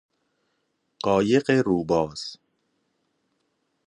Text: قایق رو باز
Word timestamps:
قایق 1.03 1.51
رو 1.51 1.83
باز 1.83 2.37